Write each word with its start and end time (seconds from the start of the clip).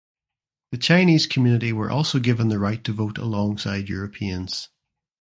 The 0.71 0.79
Chinese 0.79 1.27
community 1.27 1.71
were 1.71 1.91
also 1.91 2.17
given 2.17 2.47
the 2.49 2.57
right 2.57 2.83
to 2.85 2.91
vote 2.91 3.19
alongside 3.19 3.87
Europeans. 3.87 4.69